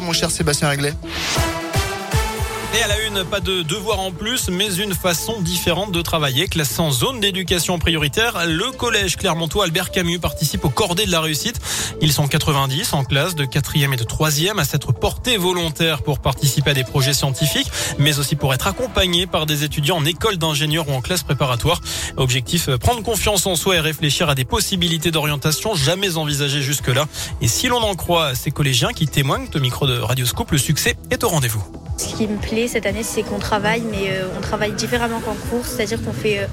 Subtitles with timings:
[0.00, 0.94] Mon cher Sébastien Réglet.
[2.74, 6.48] Et à la une, pas de devoir en plus, mais une façon différente de travailler.
[6.48, 11.20] Classé en zone d'éducation prioritaire, le collège Clermontois Albert Camus participe au cordée de la
[11.20, 11.60] réussite.
[12.00, 16.20] Ils sont 90 en classe de 4e et de 3e à s'être portés volontaires pour
[16.20, 20.38] participer à des projets scientifiques, mais aussi pour être accompagnés par des étudiants en école
[20.38, 21.82] d'ingénieur ou en classe préparatoire.
[22.16, 27.06] Objectif, prendre confiance en soi et réfléchir à des possibilités d'orientation jamais envisagées jusque-là.
[27.42, 30.58] Et si l'on en croit ces collégiens qui témoignent au micro de Radio Scoop, le
[30.58, 31.81] succès est au rendez-vous.
[32.02, 35.36] Ce qui me plaît cette année, c'est qu'on travaille, mais euh, on travaille différemment qu'en
[35.48, 36.46] cours, c'est-à-dire qu'on fait euh,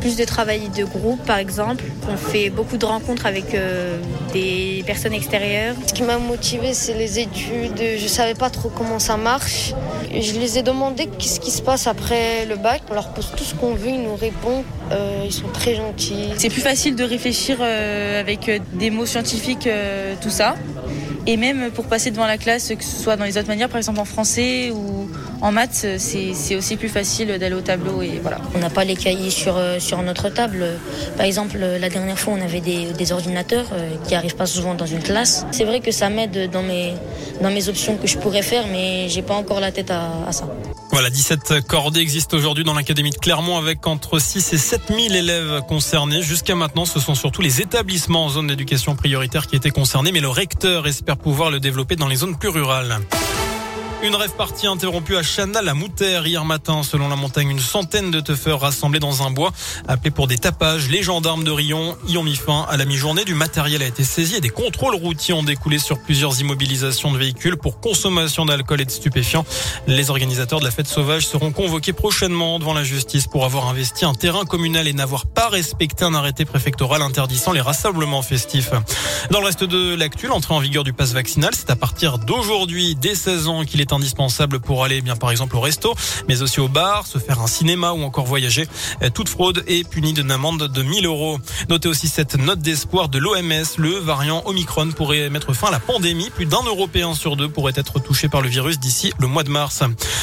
[0.00, 1.84] plus de travail de groupe, par exemple.
[2.08, 3.98] On fait beaucoup de rencontres avec euh,
[4.32, 5.74] des personnes extérieures.
[5.86, 7.82] Ce qui m'a motivé, c'est les études.
[7.98, 9.74] Je savais pas trop comment ça marche.
[10.10, 12.80] Je les ai demandé qu'est-ce qui se passe après le bac?
[12.90, 14.64] On leur pose tout ce qu'on veut, ils nous répondent.
[15.22, 16.30] ils sont très gentils.
[16.38, 19.68] C'est plus facile de réfléchir avec des mots scientifiques,
[20.22, 20.54] tout ça.
[21.26, 23.78] Et même pour passer devant la classe, que ce soit dans les autres manières, par
[23.78, 25.08] exemple en français ou
[25.40, 28.38] en maths, c'est aussi plus facile d'aller au tableau et voilà.
[28.54, 30.66] On n'a pas les cahiers sur, euh, sur notre table.
[31.16, 34.86] Par exemple, la dernière fois, on avait des, ordinateurs euh, qui n'arrivent pas souvent dans
[34.86, 35.46] une classe.
[35.50, 36.94] C'est vrai que ça m'aide dans mes,
[37.42, 40.48] dans mes options que je pourrais faire, mais j'ai pas encore la tête à ça.
[40.94, 45.00] Voilà, 17 cordées existent aujourd'hui dans l'Académie de Clermont avec entre 6 et 7 000
[45.12, 46.22] élèves concernés.
[46.22, 50.20] Jusqu'à maintenant, ce sont surtout les établissements en zone d'éducation prioritaire qui étaient concernés, mais
[50.20, 53.00] le recteur espère pouvoir le développer dans les zones plus rurales.
[54.04, 56.82] Une rêve partie interrompue à Chanal, la Moutère, hier matin.
[56.82, 59.50] Selon la montagne, une centaine de teufeurs rassemblés dans un bois,
[59.88, 60.90] appelés pour des tapages.
[60.90, 63.24] Les gendarmes de Rion y ont mis fin à la mi-journée.
[63.24, 67.16] Du matériel a été saisi et des contrôles routiers ont découlé sur plusieurs immobilisations de
[67.16, 69.46] véhicules pour consommation d'alcool et de stupéfiants.
[69.86, 74.04] Les organisateurs de la fête sauvage seront convoqués prochainement devant la justice pour avoir investi
[74.04, 78.72] un terrain communal et n'avoir pas respecté un arrêté préfectoral interdisant les rassemblements festifs.
[79.30, 82.96] Dans le reste de l'actu, l'entrée en vigueur du pass vaccinal, c'est à partir d'aujourd'hui,
[82.96, 85.94] dès 16 ans, qu'il est indispensable pour aller bien par exemple au resto,
[86.28, 88.66] mais aussi au bar, se faire un cinéma ou encore voyager.
[89.02, 91.38] Euh, toute fraude est punie d'une amende de 1000 euros.
[91.68, 93.64] Notez aussi cette note d'espoir de l'OMS.
[93.78, 96.30] Le variant Omicron pourrait mettre fin à la pandémie.
[96.30, 99.50] Plus d'un Européen sur deux pourrait être touché par le virus d'ici le mois de
[99.50, 99.82] mars.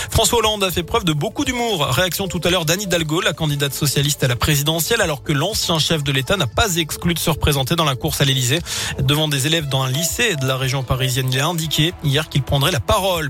[0.09, 1.85] François Hollande a fait preuve de beaucoup d'humour.
[1.85, 5.79] Réaction tout à l'heure d'Anne Hidalgo, la candidate socialiste à la présidentielle, alors que l'ancien
[5.79, 8.59] chef de l'État n'a pas exclu de se représenter dans la course à l'Élysée.
[8.99, 12.43] Devant des élèves dans un lycée de la région parisienne, il a indiqué hier qu'il
[12.43, 13.29] prendrait la parole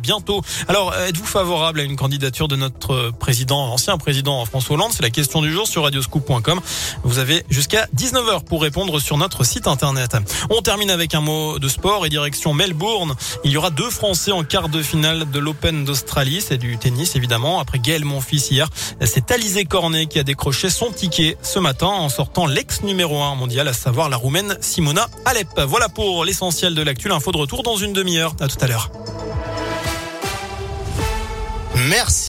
[0.68, 4.92] alors, êtes-vous favorable à une candidature de notre président, ancien président François Hollande?
[4.94, 6.60] C'est la question du jour sur radioscoop.com.
[7.04, 10.16] Vous avez jusqu'à 19h pour répondre sur notre site internet.
[10.50, 13.14] On termine avec un mot de sport et direction Melbourne.
[13.44, 16.42] Il y aura deux Français en quart de finale de l'Open d'Australie.
[16.42, 17.60] C'est du tennis, évidemment.
[17.60, 18.68] Après Gaël Monfils hier,
[19.02, 23.36] c'est Alizé Cornet qui a décroché son ticket ce matin en sortant l'ex numéro 1
[23.36, 25.48] mondial, à savoir la Roumaine Simona Alep.
[25.68, 27.12] Voilà pour l'essentiel de l'actu.
[27.12, 28.36] Info de retour dans une demi-heure.
[28.40, 28.90] À tout à l'heure.
[31.90, 32.12] Merci.